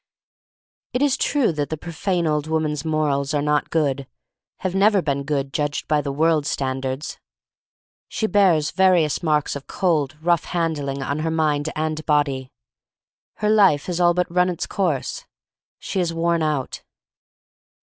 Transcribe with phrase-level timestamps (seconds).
[0.93, 4.07] It is true that the profane old woman's morals are not good—
[4.61, 7.19] have never been good— judged by the world's standards.
[8.07, 12.51] She bears various marks of cold, rough handling on her mind and body.
[13.35, 15.27] Her life has all but run its course.
[15.77, 16.81] She is worn out.